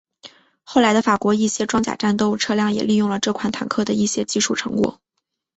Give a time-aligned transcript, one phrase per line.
[0.63, 4.99] 后来的法国一些装甲战斗车辆也利用了这款坦克的一些技术成果。